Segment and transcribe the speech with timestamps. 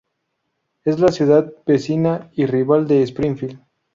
[0.83, 3.59] Es la ciudad vecina y rival de Springfield.